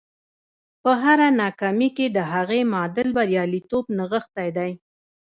په 0.83 0.91
هره 1.03 1.27
ناکامي 1.41 1.89
کې 1.97 2.05
د 2.09 2.19
هغې 2.33 2.61
معادل 2.71 3.07
برياليتوب 3.17 3.85
نغښتی 3.97 4.49
دی. 4.57 4.71